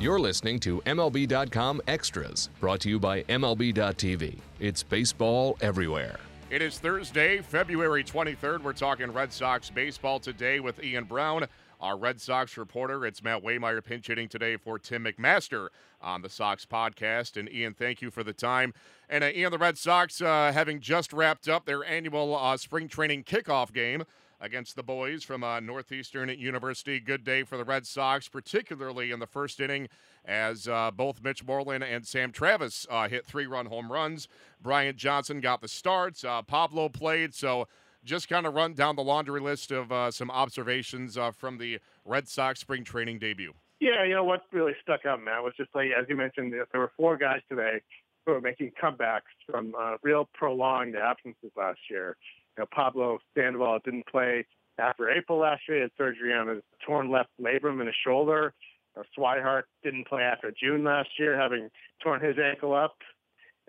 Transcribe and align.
You're 0.00 0.20
listening 0.20 0.60
to 0.60 0.80
MLB.com 0.82 1.82
Extras, 1.88 2.50
brought 2.60 2.78
to 2.82 2.88
you 2.88 3.00
by 3.00 3.24
MLB.tv. 3.24 4.38
It's 4.60 4.84
baseball 4.84 5.58
everywhere. 5.60 6.20
It 6.50 6.62
is 6.62 6.78
Thursday, 6.78 7.38
February 7.38 8.04
23rd. 8.04 8.62
We're 8.62 8.74
talking 8.74 9.12
Red 9.12 9.32
Sox 9.32 9.70
baseball 9.70 10.20
today 10.20 10.60
with 10.60 10.80
Ian 10.84 11.02
Browne, 11.02 11.48
our 11.80 11.98
Red 11.98 12.20
Sox 12.20 12.56
reporter. 12.56 13.04
It's 13.06 13.24
Matt 13.24 13.42
Waymire 13.42 13.82
pinch 13.82 14.06
hitting 14.06 14.28
today 14.28 14.56
for 14.56 14.78
Tim 14.78 15.04
McMaster 15.04 15.66
on 16.00 16.22
the 16.22 16.28
Sox 16.28 16.64
podcast. 16.64 17.36
And 17.36 17.50
Ian, 17.50 17.74
thank 17.74 18.00
you 18.00 18.12
for 18.12 18.22
the 18.22 18.32
time. 18.32 18.74
And 19.08 19.24
uh, 19.24 19.30
Ian, 19.34 19.50
the 19.50 19.58
Red 19.58 19.76
Sox 19.76 20.20
uh, 20.22 20.52
having 20.54 20.78
just 20.78 21.12
wrapped 21.12 21.48
up 21.48 21.66
their 21.66 21.84
annual 21.84 22.36
uh, 22.36 22.56
spring 22.56 22.86
training 22.86 23.24
kickoff 23.24 23.72
game 23.72 24.04
against 24.40 24.76
the 24.76 24.82
boys 24.82 25.24
from 25.24 25.42
uh, 25.42 25.60
Northeastern 25.60 26.28
University. 26.28 27.00
Good 27.00 27.24
day 27.24 27.42
for 27.42 27.56
the 27.56 27.64
Red 27.64 27.86
Sox, 27.86 28.28
particularly 28.28 29.10
in 29.10 29.18
the 29.18 29.26
first 29.26 29.60
inning, 29.60 29.88
as 30.24 30.68
uh, 30.68 30.90
both 30.90 31.22
Mitch 31.22 31.44
Moreland 31.44 31.84
and 31.84 32.06
Sam 32.06 32.32
Travis 32.32 32.86
uh, 32.90 33.08
hit 33.08 33.26
three 33.26 33.46
run 33.46 33.66
home 33.66 33.90
runs. 33.90 34.28
Brian 34.60 34.96
Johnson 34.96 35.40
got 35.40 35.60
the 35.60 35.68
starts. 35.68 36.24
Uh, 36.24 36.42
Pablo 36.42 36.88
played. 36.88 37.34
So 37.34 37.66
just 38.04 38.28
kind 38.28 38.46
of 38.46 38.54
run 38.54 38.74
down 38.74 38.96
the 38.96 39.02
laundry 39.02 39.40
list 39.40 39.70
of 39.70 39.90
uh, 39.90 40.10
some 40.10 40.30
observations 40.30 41.18
uh, 41.18 41.30
from 41.32 41.58
the 41.58 41.78
Red 42.04 42.28
Sox 42.28 42.60
spring 42.60 42.84
training 42.84 43.18
debut. 43.18 43.52
Yeah, 43.80 44.04
you 44.04 44.14
know 44.14 44.24
what 44.24 44.42
really 44.52 44.72
stuck 44.82 45.06
out, 45.06 45.22
Matt, 45.22 45.42
was 45.42 45.52
just 45.56 45.70
like, 45.74 45.88
as 45.98 46.06
you 46.08 46.16
mentioned, 46.16 46.52
there 46.52 46.80
were 46.80 46.92
four 46.96 47.16
guys 47.16 47.40
today 47.48 47.80
who 48.26 48.32
were 48.32 48.40
making 48.40 48.72
comebacks 48.82 49.20
from 49.48 49.72
real 50.02 50.28
prolonged 50.34 50.96
absences 50.96 51.50
last 51.56 51.78
year. 51.88 52.16
You 52.58 52.62
know, 52.62 52.68
Pablo 52.74 53.18
Sandoval 53.36 53.78
didn't 53.84 54.08
play 54.08 54.44
after 54.80 55.08
April 55.08 55.38
last 55.38 55.62
year. 55.68 55.78
He 55.78 55.82
had 55.82 55.90
surgery 55.96 56.34
on 56.34 56.48
his 56.48 56.62
torn 56.84 57.08
left 57.08 57.30
labrum 57.40 57.80
in 57.80 57.86
his 57.86 57.94
shoulder. 58.04 58.52
Uh, 58.98 59.04
Swihart 59.16 59.62
didn't 59.84 60.08
play 60.08 60.22
after 60.22 60.50
June 60.50 60.82
last 60.82 61.08
year, 61.20 61.38
having 61.40 61.68
torn 62.02 62.20
his 62.20 62.36
ankle 62.36 62.74
up. 62.74 62.96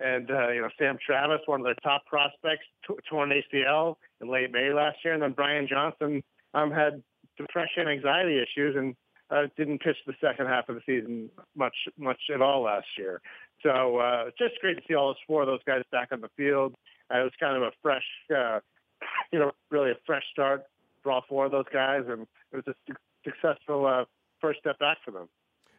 And, 0.00 0.28
uh, 0.28 0.48
you 0.48 0.62
know, 0.62 0.70
Sam 0.76 0.98
Travis, 1.04 1.40
one 1.46 1.60
of 1.60 1.64
their 1.64 1.76
top 1.84 2.04
prospects, 2.06 2.64
t- 2.88 2.94
torn 3.08 3.30
ACL 3.30 3.94
in 4.20 4.28
late 4.28 4.50
May 4.50 4.72
last 4.72 4.98
year. 5.04 5.14
And 5.14 5.22
then 5.22 5.32
Brian 5.32 5.68
Johnson 5.68 6.24
um, 6.54 6.72
had 6.72 7.00
depression, 7.38 7.86
anxiety 7.86 8.42
issues, 8.42 8.74
and 8.74 8.96
uh, 9.30 9.46
didn't 9.56 9.82
pitch 9.82 9.98
the 10.04 10.14
second 10.20 10.46
half 10.46 10.68
of 10.68 10.74
the 10.74 10.80
season 10.84 11.30
much, 11.54 11.76
much 11.96 12.18
at 12.34 12.42
all 12.42 12.62
last 12.62 12.88
year. 12.98 13.20
So 13.62 13.98
uh, 13.98 14.24
it's 14.26 14.38
just 14.38 14.60
great 14.60 14.78
to 14.78 14.82
see 14.88 14.94
all 14.94 15.08
those 15.08 15.22
four 15.28 15.42
of 15.42 15.46
those 15.46 15.62
guys 15.64 15.82
back 15.92 16.08
on 16.10 16.22
the 16.22 16.30
field. 16.36 16.74
Uh, 17.12 17.20
it 17.20 17.22
was 17.22 17.32
kind 17.38 17.56
of 17.56 17.62
a 17.62 17.70
fresh 17.82 18.04
uh, 18.36 18.60
you 19.32 19.38
know, 19.38 19.52
really 19.70 19.90
a 19.90 19.96
fresh 20.06 20.24
start 20.32 20.64
for 21.02 21.12
all 21.12 21.22
four 21.28 21.46
of 21.46 21.52
those 21.52 21.66
guys, 21.72 22.02
and 22.08 22.26
it 22.52 22.56
was 22.56 22.64
a 22.66 22.74
su- 22.86 22.94
successful 23.24 23.86
uh, 23.86 24.04
first 24.40 24.60
step 24.60 24.78
back 24.78 24.98
for 25.04 25.10
them. 25.10 25.28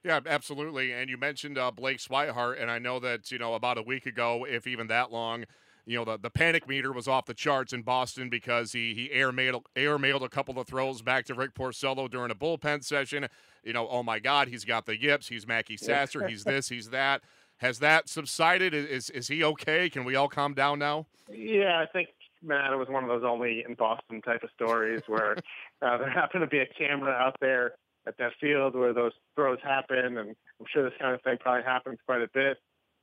Yeah, 0.04 0.20
absolutely. 0.26 0.92
And 0.94 1.10
you 1.10 1.18
mentioned 1.18 1.58
uh, 1.58 1.70
Blake 1.72 2.00
Swihart, 2.00 2.60
and 2.60 2.72
I 2.72 2.80
know 2.80 3.00
that 3.00 3.32
you 3.32 3.38
know 3.38 3.54
about 3.54 3.78
a 3.78 3.84
week 3.84 4.06
ago, 4.06 4.46
if 4.50 4.66
even 4.66 4.88
that 4.88 5.12
long, 5.12 5.46
you 5.86 5.98
know 5.98 6.06
the, 6.06 6.18
the 6.18 6.30
panic 6.32 6.68
meter 6.68 6.92
was 6.92 7.08
off 7.08 7.26
the 7.26 7.34
charts 7.34 7.72
in 7.72 7.84
Boston 7.84 8.30
because 8.30 8.72
he 8.72 8.96
he 8.96 9.12
air 9.12 9.32
mailed 9.32 9.68
air 9.76 10.00
mailed 10.00 10.24
a 10.24 10.30
couple 10.30 10.60
of 10.60 10.68
throws 10.68 11.02
back 11.02 11.26
to 11.26 11.36
Rick 11.36 11.54
Porcello 11.54 12.10
during 12.10 12.32
a 12.32 12.36
bullpen 12.36 12.84
session. 12.84 13.28
You 13.64 13.74
know, 13.74 13.88
oh 13.90 14.02
my 14.02 14.18
God, 14.18 14.48
he's 14.48 14.66
got 14.66 14.88
the 14.88 15.00
yips. 15.00 15.28
He's 15.28 15.46
Mackey 15.46 15.78
Sasser. 15.78 16.28
he's 16.28 16.44
this. 16.44 16.70
He's 16.70 16.90
that. 16.90 17.22
Has 17.58 17.78
that 17.78 18.10
subsided? 18.10 18.74
Is 18.74 19.12
is 19.12 19.28
he 19.28 19.44
okay? 19.44 19.88
Can 19.88 20.04
we 20.04 20.16
all 20.16 20.30
calm 20.30 20.56
down 20.56 20.80
now? 20.80 21.06
Yeah, 21.32 21.80
I 21.80 21.86
think 21.86 22.10
Matt, 22.44 22.74
it 22.74 22.76
was 22.76 22.88
one 22.90 23.04
of 23.04 23.10
those 23.10 23.24
only 23.26 23.64
in 23.68 23.76
Boston 23.76 24.22
type 24.22 24.44
of 24.44 24.50
stories 24.56 25.02
where 25.08 25.34
uh, 25.82 25.98
there 25.98 26.10
happened 26.10 26.42
to 26.42 26.48
be 26.48 26.60
a 26.60 26.66
camera 26.66 27.12
out 27.12 27.36
there 27.40 27.74
at 28.08 28.18
that 28.18 28.32
field 28.40 28.76
where 28.76 28.94
those 28.94 29.12
throws 29.36 29.60
happen, 29.64 30.18
and 30.18 30.36
I'm 30.60 30.66
sure 30.74 30.84
this 30.84 30.98
kind 31.00 31.14
of 31.14 31.22
thing 31.22 31.38
probably 31.40 31.64
happens 31.64 32.00
quite 32.06 32.22
a 32.22 32.30
bit. 32.34 32.58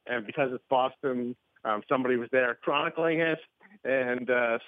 And 0.06 0.26
because 0.26 0.50
it's 0.52 0.64
Boston, 0.68 1.36
um, 1.64 1.82
somebody 1.88 2.16
was 2.16 2.28
there 2.32 2.58
chronicling 2.62 3.20
it, 3.20 3.38
and 3.84 4.28
uh, 4.30 4.58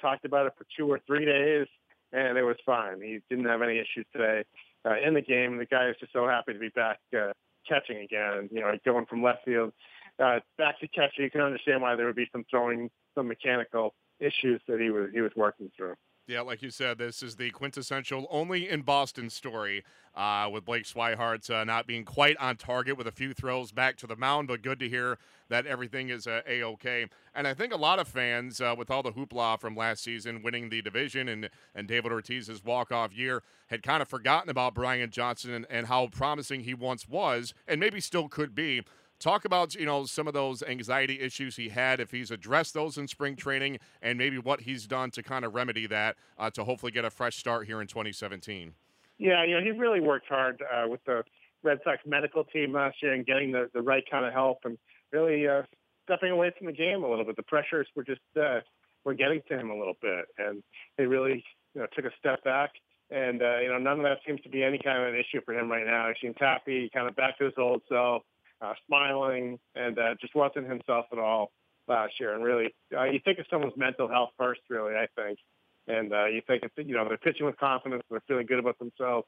talked 0.00 0.24
about 0.24 0.46
it 0.46 0.52
for 0.58 0.66
two 0.76 0.90
or 0.90 1.00
three 1.06 1.24
days, 1.24 1.66
and 2.12 2.36
it 2.36 2.42
was 2.42 2.56
fine. 2.66 3.00
He 3.00 3.20
didn't 3.30 3.46
have 3.46 3.62
any 3.62 3.78
issues 3.78 4.06
today 4.12 4.44
uh, 4.84 4.96
in 5.04 5.14
the 5.14 5.22
game. 5.22 5.58
The 5.58 5.66
guy 5.66 5.88
is 5.88 5.96
just 6.00 6.12
so 6.12 6.26
happy 6.26 6.52
to 6.52 6.58
be 6.58 6.70
back 6.70 6.98
uh, 7.16 7.32
catching 7.66 7.98
again. 7.98 8.48
You 8.52 8.60
know, 8.60 8.72
going 8.84 9.06
from 9.06 9.22
left 9.22 9.44
field 9.44 9.72
uh, 10.18 10.40
back 10.56 10.80
to 10.80 10.88
catching. 10.88 11.24
You 11.24 11.30
can 11.30 11.40
understand 11.40 11.82
why 11.82 11.96
there 11.96 12.06
would 12.06 12.16
be 12.16 12.28
some 12.32 12.44
throwing, 12.50 12.90
some 13.14 13.28
mechanical 13.28 13.94
issues 14.20 14.60
that 14.66 14.80
he 14.80 14.90
was 14.90 15.10
he 15.12 15.20
was 15.20 15.32
working 15.36 15.70
through. 15.76 15.94
Yeah, 16.28 16.42
like 16.42 16.60
you 16.60 16.68
said, 16.68 16.98
this 16.98 17.22
is 17.22 17.36
the 17.36 17.50
quintessential 17.52 18.26
only 18.30 18.68
in 18.68 18.82
Boston 18.82 19.30
story 19.30 19.82
uh, 20.14 20.50
with 20.52 20.66
Blake 20.66 20.84
Swihart 20.84 21.48
uh, 21.48 21.64
not 21.64 21.86
being 21.86 22.04
quite 22.04 22.36
on 22.36 22.56
target 22.58 22.98
with 22.98 23.06
a 23.06 23.12
few 23.12 23.32
throws 23.32 23.72
back 23.72 23.96
to 23.96 24.06
the 24.06 24.14
mound, 24.14 24.46
but 24.46 24.60
good 24.60 24.78
to 24.80 24.90
hear 24.90 25.16
that 25.48 25.64
everything 25.64 26.10
is 26.10 26.26
uh, 26.26 26.42
a-okay. 26.46 27.06
And 27.34 27.48
I 27.48 27.54
think 27.54 27.72
a 27.72 27.78
lot 27.78 27.98
of 27.98 28.06
fans, 28.06 28.60
uh, 28.60 28.74
with 28.76 28.90
all 28.90 29.02
the 29.02 29.12
hoopla 29.12 29.58
from 29.58 29.74
last 29.74 30.02
season, 30.02 30.42
winning 30.42 30.68
the 30.68 30.82
division 30.82 31.30
and, 31.30 31.48
and 31.74 31.88
David 31.88 32.12
Ortiz's 32.12 32.62
walk-off 32.62 33.16
year, 33.16 33.42
had 33.68 33.82
kind 33.82 34.02
of 34.02 34.08
forgotten 34.08 34.50
about 34.50 34.74
Brian 34.74 35.08
Johnson 35.10 35.54
and, 35.54 35.66
and 35.70 35.86
how 35.86 36.08
promising 36.08 36.60
he 36.60 36.74
once 36.74 37.08
was, 37.08 37.54
and 37.66 37.80
maybe 37.80 38.00
still 38.00 38.28
could 38.28 38.54
be. 38.54 38.82
Talk 39.20 39.44
about 39.44 39.74
you 39.74 39.84
know 39.84 40.04
some 40.06 40.28
of 40.28 40.34
those 40.34 40.62
anxiety 40.62 41.20
issues 41.20 41.56
he 41.56 41.70
had, 41.70 41.98
if 41.98 42.12
he's 42.12 42.30
addressed 42.30 42.74
those 42.74 42.96
in 42.98 43.08
spring 43.08 43.34
training, 43.34 43.80
and 44.00 44.16
maybe 44.16 44.38
what 44.38 44.60
he's 44.60 44.86
done 44.86 45.10
to 45.12 45.24
kind 45.24 45.44
of 45.44 45.54
remedy 45.54 45.86
that 45.88 46.16
uh, 46.38 46.50
to 46.50 46.62
hopefully 46.62 46.92
get 46.92 47.04
a 47.04 47.10
fresh 47.10 47.36
start 47.36 47.66
here 47.66 47.80
in 47.80 47.88
2017. 47.88 48.74
Yeah, 49.18 49.44
you 49.44 49.56
know 49.56 49.60
he 49.60 49.72
really 49.72 49.98
worked 49.98 50.28
hard 50.28 50.62
uh, 50.62 50.88
with 50.88 51.04
the 51.04 51.24
Red 51.64 51.78
Sox 51.82 51.98
medical 52.06 52.44
team 52.44 52.72
last 52.72 53.02
year 53.02 53.12
and 53.12 53.26
getting 53.26 53.50
the, 53.50 53.68
the 53.74 53.82
right 53.82 54.04
kind 54.08 54.24
of 54.24 54.32
help 54.32 54.58
and 54.64 54.78
really 55.12 55.48
uh, 55.48 55.62
stepping 56.04 56.30
away 56.30 56.52
from 56.56 56.68
the 56.68 56.72
game 56.72 57.02
a 57.02 57.10
little 57.10 57.24
bit. 57.24 57.34
The 57.34 57.42
pressures 57.42 57.88
were 57.96 58.04
just 58.04 58.20
uh, 58.40 58.60
were 59.04 59.14
getting 59.14 59.42
to 59.48 59.58
him 59.58 59.70
a 59.70 59.76
little 59.76 59.96
bit, 60.00 60.26
and 60.38 60.62
he 60.96 61.04
really 61.04 61.42
you 61.74 61.80
know 61.80 61.88
took 61.92 62.04
a 62.04 62.14
step 62.20 62.44
back. 62.44 62.70
And 63.10 63.42
uh, 63.42 63.58
you 63.58 63.68
know 63.68 63.78
none 63.78 63.98
of 63.98 64.04
that 64.04 64.18
seems 64.24 64.40
to 64.42 64.48
be 64.48 64.62
any 64.62 64.78
kind 64.78 65.02
of 65.02 65.12
an 65.12 65.18
issue 65.18 65.40
for 65.44 65.58
him 65.58 65.68
right 65.68 65.84
now. 65.84 66.06
He 66.06 66.28
seems 66.28 66.36
happy, 66.38 66.88
kind 66.94 67.08
of 67.08 67.16
back 67.16 67.36
to 67.38 67.46
his 67.46 67.54
old 67.58 67.82
self 67.88 68.22
uh, 68.60 68.74
smiling, 68.86 69.58
and 69.74 69.98
uh, 69.98 70.14
just 70.20 70.34
wasn't 70.34 70.68
himself 70.68 71.06
at 71.12 71.18
all 71.18 71.52
last 71.86 72.18
year. 72.20 72.34
And 72.34 72.44
really, 72.44 72.74
uh, 72.96 73.04
you 73.04 73.20
think 73.24 73.38
of 73.38 73.46
someone's 73.50 73.76
mental 73.76 74.08
health 74.08 74.30
first, 74.38 74.60
really, 74.68 74.94
I 74.94 75.06
think. 75.16 75.38
And 75.86 76.12
uh, 76.12 76.26
you 76.26 76.42
think, 76.46 76.62
if, 76.62 76.72
you 76.76 76.94
know, 76.94 77.08
they're 77.08 77.16
pitching 77.16 77.46
with 77.46 77.56
confidence, 77.56 78.02
they're 78.10 78.22
feeling 78.28 78.46
good 78.46 78.58
about 78.58 78.78
themselves. 78.78 79.26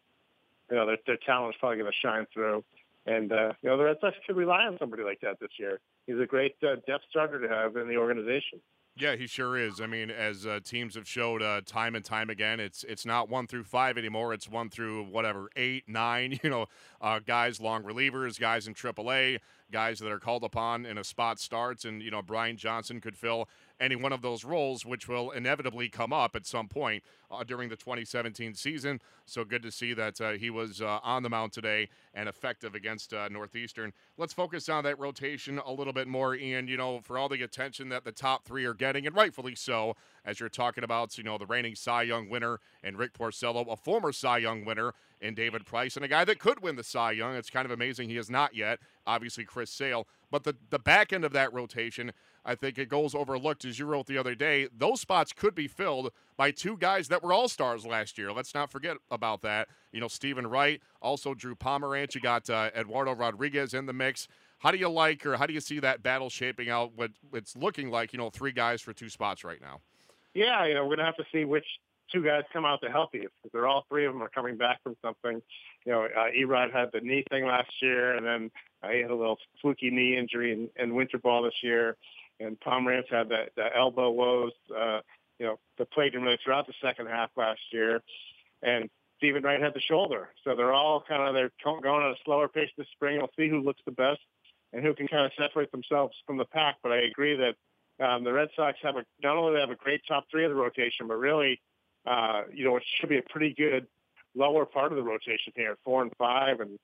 You 0.70 0.76
know, 0.76 0.86
their, 0.86 0.98
their 1.06 1.16
talent 1.24 1.54
is 1.54 1.58
probably 1.58 1.78
going 1.78 1.90
to 1.90 1.98
shine 2.06 2.26
through. 2.32 2.62
And, 3.06 3.32
uh, 3.32 3.52
you 3.62 3.70
know, 3.70 3.78
the 3.78 3.84
Red 3.84 3.96
Sox 4.00 4.14
could 4.26 4.36
rely 4.36 4.64
on 4.64 4.76
somebody 4.78 5.02
like 5.02 5.20
that 5.22 5.40
this 5.40 5.50
year. 5.58 5.80
He's 6.06 6.20
a 6.20 6.26
great 6.26 6.56
uh, 6.62 6.76
depth 6.86 7.04
starter 7.08 7.40
to 7.40 7.48
have 7.48 7.76
in 7.76 7.88
the 7.88 7.96
organization. 7.96 8.60
Yeah, 9.00 9.16
he 9.16 9.26
sure 9.26 9.56
is. 9.56 9.80
I 9.80 9.86
mean, 9.86 10.10
as 10.10 10.44
uh, 10.46 10.60
teams 10.62 10.94
have 10.94 11.08
showed 11.08 11.42
uh, 11.42 11.62
time 11.64 11.94
and 11.94 12.04
time 12.04 12.28
again, 12.28 12.60
it's 12.60 12.84
it's 12.84 13.06
not 13.06 13.30
one 13.30 13.46
through 13.46 13.64
five 13.64 13.96
anymore. 13.96 14.34
It's 14.34 14.46
one 14.46 14.68
through 14.68 15.04
whatever 15.04 15.48
eight, 15.56 15.84
nine. 15.88 16.38
You 16.50 16.50
know, 16.50 16.66
uh, 17.00 17.20
guys, 17.20 17.60
long 17.60 17.82
relievers, 17.82 18.38
guys 18.38 18.66
in 18.66 18.74
AAA, 18.74 19.38
guys 19.70 19.98
that 20.00 20.10
are 20.10 20.18
called 20.18 20.44
upon 20.44 20.86
in 20.86 20.98
a 20.98 21.04
spot 21.04 21.38
starts, 21.38 21.84
and 21.84 22.02
you 22.02 22.10
know 22.10 22.22
Brian 22.22 22.56
Johnson 22.56 23.00
could 23.00 23.16
fill 23.16 23.48
any 23.80 23.96
one 23.96 24.12
of 24.12 24.22
those 24.22 24.44
roles, 24.44 24.84
which 24.84 25.08
will 25.08 25.30
inevitably 25.30 25.88
come 25.88 26.12
up 26.12 26.36
at 26.36 26.46
some 26.46 26.68
point 26.68 27.02
uh, 27.30 27.42
during 27.44 27.68
the 27.68 27.76
2017 27.76 28.54
season. 28.54 29.00
So 29.24 29.44
good 29.44 29.62
to 29.62 29.70
see 29.70 29.94
that 29.94 30.20
uh, 30.20 30.32
he 30.32 30.50
was 30.50 30.82
uh, 30.82 30.98
on 31.02 31.22
the 31.22 31.30
mound 31.30 31.52
today 31.52 31.88
and 32.12 32.28
effective 32.28 32.74
against 32.74 33.14
uh, 33.14 33.28
Northeastern. 33.28 33.92
Let's 34.18 34.32
focus 34.32 34.68
on 34.68 34.84
that 34.84 34.98
rotation 34.98 35.58
a 35.64 35.72
little 35.72 35.92
bit 35.92 36.08
more, 36.08 36.34
Ian. 36.34 36.68
You 36.68 36.76
know, 36.76 37.00
for 37.00 37.16
all 37.16 37.28
the 37.28 37.42
attention 37.42 37.88
that 37.88 38.04
the 38.04 38.12
top 38.12 38.44
three 38.44 38.64
are 38.64 38.74
getting, 38.74 39.06
and 39.06 39.16
rightfully 39.16 39.54
so, 39.54 39.96
as 40.24 40.40
you're 40.40 40.48
talking 40.48 40.84
about, 40.84 41.16
you 41.16 41.24
know, 41.24 41.38
the 41.38 41.46
reigning 41.46 41.74
Cy 41.74 42.02
Young 42.02 42.28
winner 42.28 42.60
and 42.82 42.98
Rick 42.98 43.14
Porcello, 43.14 43.66
a 43.70 43.76
former 43.76 44.12
Cy 44.12 44.38
Young 44.38 44.64
winner 44.64 44.92
and 45.22 45.36
David 45.36 45.66
Price, 45.66 45.96
and 45.96 46.04
a 46.04 46.08
guy 46.08 46.24
that 46.24 46.38
could 46.38 46.62
win 46.62 46.76
the 46.76 46.84
Cy 46.84 47.12
Young. 47.12 47.34
It's 47.34 47.50
kind 47.50 47.64
of 47.64 47.70
amazing 47.70 48.08
he 48.08 48.16
has 48.16 48.30
not 48.30 48.54
yet. 48.54 48.78
Obviously, 49.10 49.44
Chris 49.44 49.70
Sale. 49.70 50.06
But 50.30 50.44
the, 50.44 50.56
the 50.70 50.78
back 50.78 51.12
end 51.12 51.24
of 51.24 51.32
that 51.32 51.52
rotation, 51.52 52.12
I 52.44 52.54
think 52.54 52.78
it 52.78 52.88
goes 52.88 53.12
overlooked, 53.12 53.64
as 53.64 53.78
you 53.78 53.86
wrote 53.86 54.06
the 54.06 54.16
other 54.16 54.36
day. 54.36 54.68
Those 54.76 55.00
spots 55.00 55.32
could 55.32 55.54
be 55.54 55.66
filled 55.66 56.12
by 56.36 56.52
two 56.52 56.76
guys 56.76 57.08
that 57.08 57.24
were 57.24 57.32
all 57.32 57.48
stars 57.48 57.84
last 57.84 58.16
year. 58.16 58.32
Let's 58.32 58.54
not 58.54 58.70
forget 58.70 58.98
about 59.10 59.42
that. 59.42 59.68
You 59.92 60.00
know, 60.00 60.06
Steven 60.08 60.46
Wright, 60.46 60.80
also 61.02 61.34
Drew 61.34 61.56
Pomeranz. 61.56 62.14
You 62.14 62.20
got 62.20 62.48
uh, 62.48 62.70
Eduardo 62.76 63.12
Rodriguez 63.12 63.74
in 63.74 63.86
the 63.86 63.92
mix. 63.92 64.28
How 64.58 64.70
do 64.70 64.78
you 64.78 64.88
like, 64.88 65.26
or 65.26 65.36
how 65.36 65.46
do 65.46 65.52
you 65.52 65.60
see 65.60 65.80
that 65.80 66.02
battle 66.02 66.30
shaping 66.30 66.70
out? 66.70 66.92
What 66.94 67.10
it's 67.32 67.56
looking 67.56 67.90
like, 67.90 68.12
you 68.12 68.18
know, 68.18 68.30
three 68.30 68.52
guys 68.52 68.80
for 68.80 68.92
two 68.92 69.08
spots 69.08 69.42
right 69.42 69.60
now. 69.60 69.80
Yeah, 70.34 70.66
you 70.66 70.74
know, 70.74 70.86
we're 70.86 70.96
gonna 70.96 71.06
have 71.06 71.16
to 71.16 71.24
see 71.32 71.44
which 71.44 71.66
two 72.12 72.22
guys 72.22 72.42
come 72.52 72.64
out 72.64 72.80
the 72.80 72.90
healthiest 72.90 73.32
because 73.42 73.52
they're 73.52 73.66
all 73.66 73.84
three 73.88 74.06
of 74.06 74.12
them 74.12 74.22
are 74.22 74.28
coming 74.28 74.56
back 74.56 74.82
from 74.82 74.96
something. 75.02 75.40
You 75.86 75.92
know, 75.92 76.04
uh, 76.04 76.30
Erod 76.36 76.72
had 76.72 76.90
the 76.92 77.00
knee 77.00 77.24
thing 77.30 77.46
last 77.46 77.70
year, 77.80 78.16
and 78.16 78.26
then 78.26 78.50
he 78.88 79.00
had 79.00 79.10
a 79.10 79.14
little 79.14 79.38
fluky 79.60 79.90
knee 79.90 80.16
injury 80.16 80.52
in, 80.52 80.68
in 80.82 80.94
winter 80.94 81.18
ball 81.18 81.42
this 81.42 81.62
year, 81.62 81.96
and 82.38 82.58
Pomeranz 82.60 83.08
had 83.10 83.28
the, 83.28 83.46
the 83.56 83.76
elbow 83.76 84.10
woes. 84.10 84.52
Uh, 84.74 85.00
you 85.38 85.46
know, 85.46 85.58
that 85.78 85.90
plagued 85.90 86.14
him 86.14 86.22
really 86.22 86.38
throughout 86.44 86.66
the 86.66 86.74
second 86.82 87.06
half 87.06 87.30
last 87.36 87.60
year, 87.72 88.02
and 88.62 88.90
Steven 89.16 89.42
Wright 89.42 89.60
had 89.60 89.74
the 89.74 89.80
shoulder. 89.80 90.28
So 90.44 90.54
they're 90.54 90.72
all 90.72 91.02
kind 91.06 91.22
of 91.22 91.34
they're 91.34 91.50
going 91.64 92.02
at 92.02 92.10
a 92.10 92.16
slower 92.24 92.48
pace 92.48 92.70
this 92.76 92.86
spring. 92.92 93.18
We'll 93.18 93.30
see 93.38 93.48
who 93.48 93.62
looks 93.62 93.80
the 93.84 93.92
best 93.92 94.20
and 94.72 94.84
who 94.84 94.94
can 94.94 95.08
kind 95.08 95.26
of 95.26 95.32
separate 95.38 95.70
themselves 95.72 96.14
from 96.26 96.38
the 96.38 96.44
pack. 96.44 96.76
But 96.82 96.92
I 96.92 97.02
agree 97.02 97.36
that 97.36 98.04
um, 98.04 98.24
the 98.24 98.32
Red 98.32 98.48
Sox 98.56 98.78
have 98.82 98.96
a 98.96 99.04
not 99.22 99.36
only 99.36 99.54
they 99.54 99.60
have 99.60 99.70
a 99.70 99.76
great 99.76 100.00
top 100.08 100.24
three 100.30 100.44
of 100.44 100.50
the 100.50 100.56
rotation, 100.56 101.06
but 101.06 101.18
really, 101.18 101.60
uh, 102.06 102.42
you 102.52 102.64
know, 102.64 102.76
it 102.76 102.82
should 102.98 103.08
be 103.08 103.18
a 103.18 103.22
pretty 103.30 103.54
good 103.54 103.86
lower 104.34 104.64
part 104.64 104.92
of 104.92 104.96
the 104.96 105.02
rotation 105.02 105.52
here, 105.54 105.76
four 105.84 106.02
and 106.02 106.12
five 106.18 106.60
and 106.60 106.78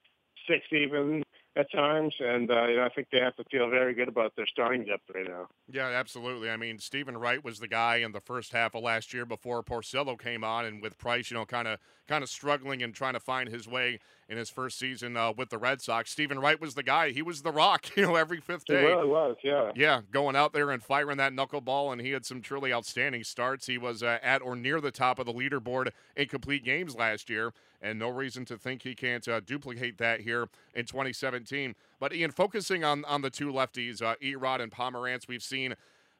six 0.48 0.64
even 0.72 1.22
at 1.56 1.72
times, 1.72 2.14
and 2.20 2.50
uh, 2.50 2.66
you 2.66 2.76
know, 2.76 2.84
I 2.84 2.90
think 2.90 3.08
they 3.10 3.18
have 3.18 3.34
to 3.36 3.44
feel 3.44 3.70
very 3.70 3.94
good 3.94 4.08
about 4.08 4.36
their 4.36 4.46
starting 4.46 4.84
depth 4.84 5.10
right 5.14 5.26
now. 5.26 5.48
Yeah, 5.70 5.86
absolutely. 5.86 6.50
I 6.50 6.56
mean, 6.56 6.78
Steven 6.78 7.16
Wright 7.16 7.42
was 7.42 7.58
the 7.58 7.68
guy 7.68 7.96
in 7.96 8.12
the 8.12 8.20
first 8.20 8.52
half 8.52 8.74
of 8.74 8.82
last 8.82 9.14
year 9.14 9.24
before 9.24 9.62
Porcello 9.62 10.18
came 10.18 10.44
on, 10.44 10.66
and 10.66 10.82
with 10.82 10.98
Price, 10.98 11.30
you 11.30 11.36
know, 11.36 11.46
kind 11.46 11.66
of 11.66 11.78
kind 12.06 12.22
of 12.22 12.28
struggling 12.28 12.82
and 12.82 12.94
trying 12.94 13.14
to 13.14 13.20
find 13.20 13.48
his 13.48 13.66
way 13.66 13.98
in 14.28 14.36
his 14.36 14.50
first 14.50 14.78
season 14.78 15.16
uh, 15.16 15.32
with 15.36 15.50
the 15.50 15.58
Red 15.58 15.80
Sox. 15.80 16.10
Steven 16.10 16.38
Wright 16.38 16.60
was 16.60 16.74
the 16.74 16.82
guy. 16.82 17.10
He 17.10 17.22
was 17.22 17.42
the 17.42 17.52
rock, 17.52 17.86
you 17.96 18.02
know, 18.04 18.16
every 18.16 18.40
fifth 18.40 18.64
day. 18.64 18.80
He 18.80 18.86
really 18.86 19.08
was, 19.08 19.36
yeah. 19.42 19.70
Yeah, 19.74 20.00
going 20.10 20.36
out 20.36 20.52
there 20.52 20.70
and 20.70 20.82
firing 20.82 21.16
that 21.18 21.32
knuckleball, 21.32 21.92
and 21.92 22.00
he 22.00 22.10
had 22.10 22.26
some 22.26 22.42
truly 22.42 22.72
outstanding 22.72 23.24
starts. 23.24 23.66
He 23.66 23.78
was 23.78 24.02
uh, 24.02 24.18
at 24.22 24.42
or 24.42 24.56
near 24.56 24.80
the 24.80 24.90
top 24.90 25.18
of 25.18 25.26
the 25.26 25.32
leaderboard 25.32 25.90
in 26.16 26.28
complete 26.28 26.64
games 26.64 26.96
last 26.96 27.30
year, 27.30 27.52
and 27.80 27.98
no 27.98 28.08
reason 28.08 28.44
to 28.46 28.56
think 28.56 28.82
he 28.82 28.94
can't 28.94 29.26
uh, 29.28 29.40
duplicate 29.40 29.98
that 29.98 30.20
here 30.20 30.48
in 30.74 30.86
2017. 30.86 31.74
But 32.00 32.12
Ian, 32.12 32.32
focusing 32.32 32.84
on 32.84 33.04
on 33.04 33.22
the 33.22 33.30
two 33.30 33.52
lefties, 33.52 34.02
uh, 34.02 34.16
Erod 34.22 34.60
and 34.60 34.72
Pomeranz, 34.72 35.28
we've 35.28 35.42
seen 35.42 35.74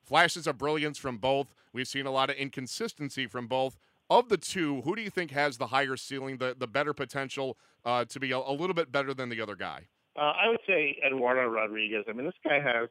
flashes 0.05 0.47
of 0.47 0.59
brilliance 0.59 0.99
from 0.99 1.19
both. 1.19 1.53
We've 1.73 1.89
seen 1.89 2.07
a 2.07 2.13
lot 2.13 2.31
of 2.31 2.37
inconsistency 2.37 3.27
from 3.27 3.49
both. 3.49 3.77
Of 4.09 4.29
the 4.29 4.37
two, 4.37 4.83
who 4.83 4.95
do 4.95 5.03
you 5.03 5.11
think 5.11 5.33
has 5.33 5.59
the 5.59 5.67
higher 5.67 5.97
ceiling, 5.97 6.39
the, 6.39 6.55
the 6.57 6.69
better 6.69 6.95
potential 6.95 7.59
uh, 7.85 8.05
to 8.05 8.21
be 8.21 8.31
a, 8.31 8.39
a, 8.39 8.53
little 8.53 8.75
bit 8.75 8.93
better 8.93 9.13
than 9.13 9.29
the 9.29 9.41
other 9.41 9.57
guy? 9.57 9.89
Uh, 10.17 10.33
I 10.45 10.49
would 10.49 10.61
say 10.67 10.97
Eduardo 11.05 11.47
Rodriguez. 11.47 12.05
I 12.09 12.13
mean, 12.13 12.25
this 12.25 12.35
guy 12.45 12.61
has 12.61 12.89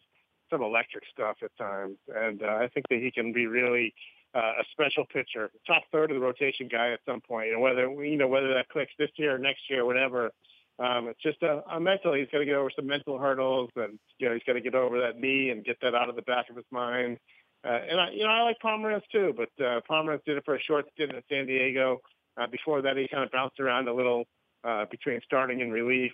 some 0.50 0.62
electric 0.62 1.04
stuff 1.12 1.38
at 1.42 1.56
times, 1.58 1.98
and 2.14 2.44
uh, 2.44 2.48
I 2.48 2.68
think 2.74 2.88
that 2.90 3.00
he 3.00 3.12
can 3.12 3.32
be 3.32 3.48
really 3.48 3.94
uh, 4.36 4.54
a 4.60 4.64
special 4.72 5.06
pitcher, 5.06 5.50
top 5.66 5.84
third 5.92 6.12
of 6.12 6.16
the 6.16 6.22
rotation 6.22 6.68
guy 6.68 6.92
at 6.92 7.00
some 7.06 7.22
point. 7.22 7.52
And 7.52 7.62
whether 7.62 7.90
you 8.04 8.18
know 8.18 8.28
whether 8.28 8.54
that 8.54 8.68
clicks 8.70 8.92
this 9.00 9.10
year 9.16 9.36
or 9.36 9.38
next 9.38 9.62
year, 9.70 9.86
whatever, 9.86 10.32
um, 10.80 11.08
it's 11.08 11.22
just 11.22 11.42
a, 11.42 11.64
a 11.72 11.80
mental. 11.80 12.14
He's 12.14 12.28
got 12.32 12.40
to 12.40 12.46
get 12.46 12.56
over 12.56 12.70
some 12.76 12.88
mental 12.88 13.18
hurdles, 13.18 13.70
and 13.78 13.98
you 14.20 14.28
know 14.28 14.34
he's 14.34 14.44
got 14.46 14.54
to 14.54 14.62
get 14.62 14.76
over 14.76 15.00
that 15.00 15.18
knee 15.18 15.50
and 15.50 15.64
get 15.64 15.78
that 15.82 15.96
out 15.96 16.10
of 16.10 16.18
the 16.18 16.22
back 16.24 16.50
of 16.50 16.58
his 16.58 16.66
mind. 16.72 17.18
Uh, 17.66 17.80
and 17.90 18.00
I, 18.00 18.12
you 18.12 18.24
know, 18.24 18.30
I 18.30 18.42
like 18.44 18.58
Pomeranz 18.64 19.02
too, 19.12 19.34
but 19.36 19.50
uh, 19.64 19.82
Pomeranz 19.90 20.24
did 20.26 20.38
it 20.38 20.46
for 20.46 20.56
a 20.56 20.62
short 20.62 20.86
stint 20.94 21.14
in 21.14 21.22
San 21.30 21.48
Diego. 21.48 22.00
Uh, 22.38 22.48
before 22.48 22.82
that, 22.82 22.96
he 22.98 23.08
kind 23.08 23.24
of 23.24 23.32
bounced 23.32 23.60
around 23.60 23.88
a 23.88 23.94
little 23.94 24.26
uh, 24.64 24.86
between 24.92 25.20
starting 25.26 25.62
and 25.62 25.74
relief. 25.74 26.12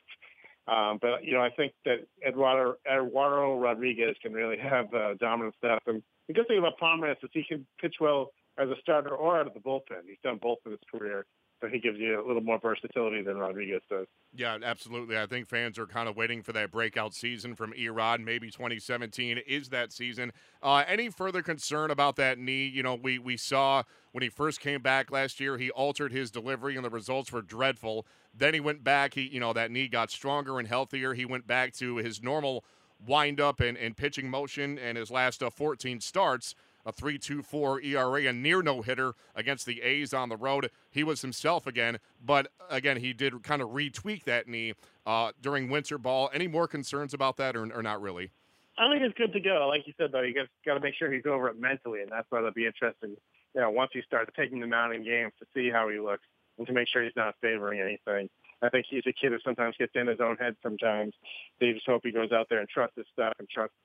Um, 0.67 0.99
but 1.01 1.25
you 1.25 1.33
know, 1.33 1.41
I 1.41 1.49
think 1.49 1.73
that 1.85 2.07
Eduardo, 2.25 2.75
Eduardo 2.89 3.59
Rodriguez 3.59 4.15
can 4.21 4.31
really 4.31 4.57
have 4.57 4.93
uh, 4.93 5.15
dominant 5.19 5.55
stuff. 5.57 5.81
And 5.87 6.01
the 6.27 6.33
good 6.33 6.47
thing 6.47 6.59
about 6.59 6.79
Pomeranz 6.79 7.17
is 7.23 7.29
he 7.33 7.43
can 7.43 7.65
pitch 7.79 7.95
well 7.99 8.31
as 8.57 8.69
a 8.69 8.75
starter 8.79 9.09
or 9.09 9.39
out 9.39 9.47
of 9.47 9.53
the 9.53 9.59
bullpen. 9.59 10.03
He's 10.07 10.17
done 10.23 10.39
both 10.41 10.59
in 10.65 10.71
his 10.71 10.79
career 10.89 11.25
so 11.61 11.67
he 11.67 11.79
gives 11.79 11.99
you 11.99 12.19
a 12.19 12.25
little 12.25 12.41
more 12.41 12.59
versatility 12.59 13.21
than 13.21 13.37
Rodriguez 13.37 13.81
does. 13.89 14.07
Yeah, 14.35 14.57
absolutely. 14.63 15.17
I 15.17 15.27
think 15.27 15.47
fans 15.47 15.77
are 15.77 15.85
kind 15.85 16.09
of 16.09 16.17
waiting 16.17 16.41
for 16.41 16.51
that 16.53 16.71
breakout 16.71 17.13
season 17.13 17.55
from 17.55 17.71
Erod. 17.73 18.23
Maybe 18.23 18.49
2017 18.49 19.39
is 19.47 19.69
that 19.69 19.91
season. 19.91 20.31
Uh, 20.63 20.83
any 20.87 21.09
further 21.09 21.43
concern 21.43 21.91
about 21.91 22.15
that 22.15 22.39
knee? 22.39 22.65
You 22.65 22.81
know, 22.81 22.95
we 22.95 23.19
we 23.19 23.37
saw 23.37 23.83
when 24.11 24.23
he 24.23 24.29
first 24.29 24.59
came 24.59 24.81
back 24.81 25.11
last 25.11 25.39
year, 25.39 25.57
he 25.57 25.69
altered 25.71 26.11
his 26.11 26.31
delivery, 26.31 26.75
and 26.75 26.83
the 26.83 26.89
results 26.89 27.31
were 27.31 27.43
dreadful. 27.43 28.07
Then 28.33 28.53
he 28.53 28.59
went 28.59 28.83
back. 28.83 29.13
He, 29.13 29.21
you 29.21 29.39
know, 29.39 29.53
that 29.53 29.69
knee 29.69 29.87
got 29.87 30.09
stronger 30.09 30.57
and 30.57 30.67
healthier. 30.67 31.13
He 31.13 31.25
went 31.25 31.45
back 31.45 31.73
to 31.75 31.97
his 31.97 32.23
normal 32.23 32.65
wind 33.05 33.39
up 33.39 33.59
and, 33.59 33.77
and 33.77 33.95
pitching 33.95 34.29
motion, 34.29 34.79
and 34.79 34.97
his 34.97 35.11
last 35.11 35.43
uh, 35.43 35.49
14 35.49 36.01
starts 36.01 36.55
a 36.85 36.93
3.24 36.93 37.83
ERA, 37.85 38.29
a 38.29 38.33
near 38.33 38.61
no 38.61 38.81
hitter 38.81 39.13
against 39.35 39.65
the 39.65 39.81
A's 39.81 40.13
on 40.13 40.29
the 40.29 40.37
road. 40.37 40.69
He 40.89 41.03
was 41.03 41.21
himself 41.21 41.67
again, 41.67 41.99
but 42.23 42.51
again, 42.69 42.97
he 42.97 43.13
did 43.13 43.43
kind 43.43 43.61
of 43.61 43.69
retweak 43.69 44.23
that 44.25 44.47
knee 44.47 44.73
uh, 45.05 45.31
during 45.41 45.69
winter 45.69 45.97
ball. 45.97 46.29
Any 46.33 46.47
more 46.47 46.67
concerns 46.67 47.13
about 47.13 47.37
that, 47.37 47.55
or, 47.55 47.71
or 47.73 47.83
not 47.83 48.01
really? 48.01 48.31
I 48.77 48.89
think 48.89 49.03
it's 49.03 49.17
good 49.17 49.33
to 49.33 49.39
go. 49.39 49.67
Like 49.67 49.85
you 49.85 49.93
said, 49.97 50.11
though, 50.11 50.21
you 50.21 50.33
got 50.65 50.73
to 50.73 50.79
make 50.79 50.95
sure 50.95 51.11
he's 51.11 51.25
over 51.25 51.49
it 51.49 51.59
mentally, 51.59 52.01
and 52.01 52.09
that's 52.09 52.25
why 52.29 52.39
it'll 52.39 52.51
be 52.51 52.65
interesting. 52.65 53.15
You 53.53 53.61
know, 53.61 53.69
once 53.69 53.91
he 53.93 54.01
starts 54.01 54.31
taking 54.35 54.59
the 54.59 54.67
mound 54.67 54.93
in 54.93 55.03
games 55.03 55.33
to 55.39 55.45
see 55.53 55.69
how 55.69 55.89
he 55.89 55.99
looks 55.99 56.25
and 56.57 56.67
to 56.67 56.73
make 56.73 56.87
sure 56.87 57.03
he's 57.03 57.15
not 57.15 57.35
favoring 57.41 57.79
anything. 57.79 58.29
I 58.61 58.69
think 58.69 58.85
he's 58.89 59.03
a 59.07 59.13
kid 59.13 59.31
who 59.31 59.39
sometimes 59.43 59.75
gets 59.77 59.93
in 59.95 60.07
his 60.07 60.19
own 60.19 60.37
head 60.37 60.55
sometimes. 60.61 61.13
So 61.59 61.65
you 61.65 61.73
just 61.73 61.85
hope 61.87 62.01
he 62.03 62.11
goes 62.11 62.31
out 62.31 62.47
there 62.49 62.59
and 62.59 62.69
trusts 62.69 62.95
his 62.95 63.07
stuff 63.11 63.33
and 63.39 63.49
trusts 63.49 63.75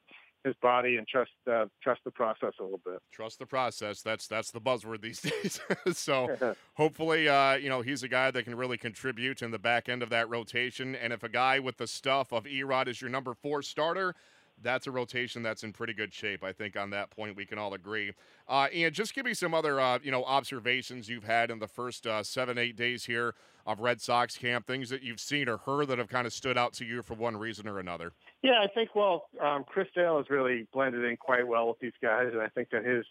his 0.47 0.55
body 0.63 0.97
and 0.97 1.07
trust 1.09 1.33
uh, 1.51 1.67
trust 1.83 2.01
the 2.05 2.11
process 2.11 2.53
a 2.61 2.63
little 2.63 2.81
bit. 2.85 3.01
Trust 3.13 3.39
the 3.39 3.47
process. 3.47 4.01
That's 4.01 4.27
that's 4.29 4.53
the 4.53 4.61
buzzword 4.61 5.03
these 5.03 5.21
days. 5.43 5.61
so 5.93 6.55
hopefully, 6.75 7.29
uh, 7.29 7.55
you 7.55 7.69
know, 7.69 7.83
he's 7.83 8.03
a 8.03 8.09
guy 8.09 8.31
that 8.31 8.45
can 8.45 8.55
really 8.55 8.79
contribute 8.79 9.43
in 9.43 9.51
the 9.51 9.59
back 9.59 9.89
end 9.89 10.03
of 10.03 10.11
that 10.11 10.31
rotation. 10.31 10.95
And 10.95 11.13
if 11.13 11.23
a 11.23 11.29
guy 11.29 11.59
with 11.59 11.79
the 11.79 11.87
stuff 11.87 12.33
of 12.33 12.45
Erod 12.45 12.87
is 12.87 13.01
your 13.01 13.11
number 13.11 13.35
four 13.35 13.61
starter, 13.61 14.15
that's 14.63 14.87
a 14.87 14.91
rotation 14.91 15.43
that's 15.43 15.63
in 15.63 15.73
pretty 15.73 15.93
good 15.93 16.13
shape. 16.13 16.43
I 16.43 16.53
think 16.53 16.77
on 16.77 16.91
that 16.91 17.11
point 17.11 17.37
we 17.37 17.47
can 17.47 17.59
all 17.59 17.75
agree. 17.75 18.13
Uh, 18.49 18.69
and 18.75 18.95
just 18.95 19.15
give 19.15 19.25
me 19.25 19.35
some 19.35 19.55
other 19.55 19.81
uh, 19.81 19.99
you 20.03 20.11
know 20.11 20.25
observations 20.25 21.09
you've 21.09 21.25
had 21.25 21.51
in 21.51 21.59
the 21.59 21.69
first 21.69 22.07
uh, 22.07 22.23
seven 22.23 22.59
eight 22.59 22.77
days 22.77 23.05
here 23.05 23.35
of 23.67 23.81
Red 23.81 24.01
Sox 24.01 24.37
camp, 24.37 24.67
things 24.67 24.89
that 24.91 25.03
you've 25.03 25.21
seen 25.21 25.49
or 25.49 25.59
heard 25.59 25.89
that 25.89 25.99
have 25.99 26.09
kind 26.09 26.27
of 26.27 26.33
stood 26.33 26.57
out 26.57 26.73
to 26.75 26.85
you 26.85 27.03
for 27.03 27.15
one 27.15 27.37
reason 27.37 27.67
or 27.67 27.81
another. 27.81 28.13
Yeah, 28.43 28.63
I 28.63 28.69
think 28.69 28.95
well, 28.95 29.27
um, 29.43 29.65
Chris 29.67 29.89
Sale 29.95 30.19
has 30.19 30.31
really 30.31 30.69
blended 30.73 31.05
in 31.05 31.17
quite 31.17 31.47
well 31.47 31.69
with 31.69 31.81
these 31.81 31.93
guys, 32.01 32.29
and 32.33 32.41
I 32.41 32.49
think 32.49 32.71
that 32.71 32.85
his 32.85 33.05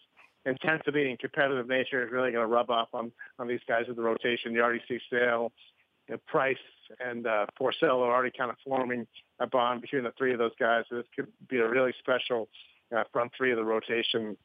intensity 0.46 1.10
and 1.10 1.20
competitive 1.20 1.68
nature 1.68 2.06
is 2.06 2.12
really 2.12 2.32
going 2.32 2.44
to 2.44 2.48
rub 2.48 2.70
off 2.70 2.90
on 2.94 3.12
on 3.40 3.48
these 3.48 3.60
guys 3.68 3.84
in 3.90 3.96
the 3.96 4.02
rotation. 4.02 4.54
You 4.54 4.62
already 4.62 4.82
see 4.88 5.00
Sale, 5.12 5.52
you 6.08 6.16
know, 6.16 6.22
Price, 6.28 6.58
and 7.00 7.26
uh, 7.26 7.46
Porcello 7.60 8.02
are 8.02 8.14
already 8.14 8.32
kind 8.38 8.52
of 8.52 8.58
forming 8.66 9.08
a 9.40 9.48
bond 9.48 9.82
between 9.82 10.04
the 10.04 10.14
three 10.18 10.34
of 10.34 10.40
those 10.40 10.52
guys. 10.60 10.86
So 10.90 10.98
this 10.98 11.06
could 11.16 11.28
be 11.50 11.58
a 11.58 11.68
really 11.68 11.94
special 12.00 12.48
uh, 12.96 13.04
front 13.12 13.32
three 13.36 13.52
of 13.52 13.58
the 13.58 13.66
rotation. 13.66 14.38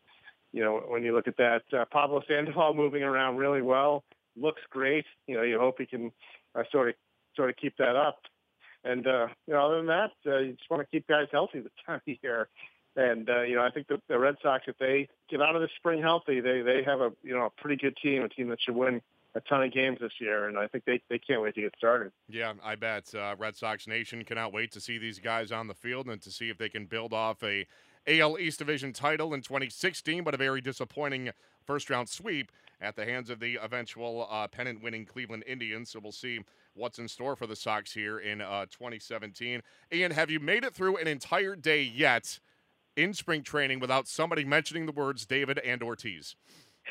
You 0.53 0.65
know, 0.65 0.83
when 0.89 1.05
you 1.05 1.15
look 1.15 1.29
at 1.29 1.37
that, 1.37 1.63
uh, 1.73 1.85
Pablo 1.93 2.23
Sandoval 2.27 2.75
moving 2.75 3.03
around 3.03 3.37
really 3.37 3.63
well, 3.63 4.05
looks 4.37 4.63
great. 4.71 5.05
You 5.27 5.37
know, 5.37 5.43
you 5.43 5.59
hope 5.59 5.77
he 5.79 5.87
can 5.87 6.11
uh, 6.55 6.63
sort 6.73 6.89
of 6.89 6.95
sort 7.37 7.51
of 7.51 7.57
keep 7.57 7.77
that 7.77 7.97
up. 7.97 8.21
And 8.85 9.07
uh, 9.07 9.29
you 9.47 9.55
know, 9.55 9.67
other 9.67 9.77
than 9.77 9.87
that, 9.87 10.11
uh, 10.27 10.39
you 10.39 10.53
just 10.53 10.71
want 10.71 10.83
to 10.83 10.89
keep 10.91 11.07
guys 11.07 11.27
healthy 11.31 11.61
this 11.61 11.73
time 11.87 12.01
of 12.07 12.17
year. 12.23 12.49
And 12.97 13.29
uh, 13.29 13.43
you 13.43 13.55
know, 13.55 13.63
I 13.63 13.71
think 13.71 13.87
the, 13.87 14.01
the 14.09 14.19
Red 14.19 14.37
Sox, 14.43 14.65
if 14.67 14.77
they 14.79 15.09
get 15.29 15.41
out 15.41 15.55
of 15.55 15.63
the 15.63 15.69
spring 15.77 16.01
healthy, 16.01 16.41
they 16.41 16.63
they 16.63 16.83
have 16.85 17.01
a 17.01 17.13
you 17.23 17.35
know 17.37 17.47
a 17.47 17.61
pretty 17.61 17.77
good 17.77 17.97
team, 18.03 18.23
a 18.23 18.29
team 18.29 18.49
that 18.49 18.61
should 18.61 18.75
win 18.75 19.01
a 19.35 19.41
ton 19.41 19.63
of 19.63 19.73
games 19.73 19.99
this 20.01 20.13
year, 20.21 20.49
and 20.49 20.59
I 20.59 20.67
think 20.67 20.85
they, 20.85 21.01
they 21.09 21.19
can't 21.19 21.41
wait 21.41 21.55
to 21.55 21.61
get 21.61 21.75
started. 21.77 22.13
Yeah, 22.29 22.55
I 22.65 22.75
bet. 22.75 23.15
Uh, 23.15 23.37
Red 23.39 23.57
Sox 23.57 23.87
Nation 23.87 24.25
cannot 24.25 24.53
wait 24.53 24.73
to 24.73 24.81
see 24.81 24.99
these 24.99 25.19
guys 25.19 25.53
on 25.53 25.69
the 25.69 25.75
field 25.75 26.07
and 26.07 26.21
to 26.23 26.31
see 26.31 26.51
if 26.51 26.59
they 26.59 26.69
can 26.69 26.87
build 26.87 27.13
off 27.13 27.43
a 27.43 27.67
AL 28.07 28.39
East 28.39 28.59
Division 28.59 28.93
title 28.93 29.35
in 29.35 29.43
2016, 29.43 30.25
but 30.25 30.35
a 30.35 30.37
very 30.37 30.61
disappointing 30.61 31.31
first 31.65 31.91
round 31.91 32.09
sweep 32.09 32.51
at 32.81 32.97
the 32.97 33.05
hands 33.05 33.31
of 33.31 33.41
the 33.41 33.59
eventual 33.63 34.27
uh, 34.31 34.49
pennant 34.49 34.83
winning 34.83 35.05
Cleveland 35.05 35.45
Indians. 35.47 35.91
So 35.91 36.01
we'll 36.03 36.13
see 36.13 36.41
what's 36.75 36.99
in 36.99 37.09
store 37.09 37.37
for 37.37 37.47
the 37.47 37.57
Sox 37.57 37.93
here 37.93 38.19
in 38.19 38.41
uh, 38.41 38.67
2017. 38.67 39.63
Ian, 39.93 40.11
have 40.13 40.31
you 40.31 40.41
made 40.41 40.65
it 40.65 40.75
through 40.75 40.97
an 40.97 41.07
entire 41.07 41.55
day 41.55 41.83
yet 41.83 42.41
in 42.97 43.13
spring 43.13 43.43
training 43.43 43.81
without 43.81 44.09
somebody 44.09 44.45
mentioning 44.45 44.87
the 44.87 44.93
words 44.93 45.27
David 45.27 45.59
and 45.59 45.83
Ortiz? 45.83 46.37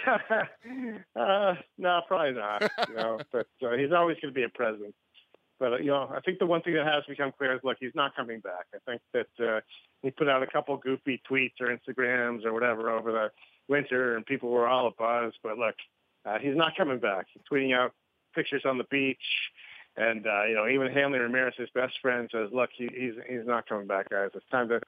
uh, 1.15 1.53
no, 1.77 2.01
probably 2.07 2.33
not. 2.33 2.61
You 2.87 2.95
know, 2.95 3.19
but 3.31 3.47
uh, 3.63 3.77
he's 3.77 3.91
always 3.91 4.17
going 4.21 4.33
to 4.33 4.37
be 4.37 4.43
a 4.43 4.49
presence. 4.49 4.93
But 5.59 5.73
uh, 5.73 5.77
you 5.77 5.87
know, 5.87 6.09
I 6.15 6.21
think 6.21 6.39
the 6.39 6.45
one 6.45 6.61
thing 6.61 6.73
that 6.75 6.85
has 6.85 7.03
become 7.07 7.33
clear 7.37 7.53
is, 7.53 7.61
look, 7.63 7.77
he's 7.79 7.95
not 7.95 8.15
coming 8.15 8.39
back. 8.39 8.65
I 8.73 8.77
think 8.89 9.01
that 9.13 9.45
uh, 9.45 9.59
he 10.01 10.11
put 10.11 10.29
out 10.29 10.41
a 10.41 10.47
couple 10.47 10.75
goofy 10.77 11.21
tweets 11.29 11.59
or 11.59 11.67
Instagrams 11.67 12.45
or 12.45 12.53
whatever 12.53 12.89
over 12.89 13.11
the 13.11 13.31
winter, 13.67 14.15
and 14.15 14.25
people 14.25 14.49
were 14.49 14.67
all 14.67 14.91
abuzz. 14.91 15.33
But 15.43 15.57
look, 15.57 15.75
uh, 16.25 16.39
he's 16.39 16.55
not 16.55 16.77
coming 16.77 16.99
back. 16.99 17.27
He's 17.33 17.43
tweeting 17.51 17.75
out 17.75 17.93
pictures 18.33 18.63
on 18.65 18.77
the 18.77 18.85
beach, 18.85 19.17
and 19.97 20.25
uh, 20.25 20.45
you 20.45 20.55
know, 20.55 20.67
even 20.67 20.91
Hanley 20.91 21.19
Ramirez, 21.19 21.55
his 21.57 21.69
best 21.75 21.93
friend, 22.01 22.29
says, 22.31 22.49
"Look, 22.53 22.69
he, 22.73 22.89
he's 22.93 23.15
he's 23.27 23.45
not 23.45 23.67
coming 23.67 23.87
back, 23.87 24.09
guys. 24.09 24.29
It's 24.33 24.45
time 24.49 24.69
to 24.69 24.79